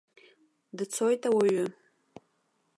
[0.77, 1.65] Дцоит ауаҩы.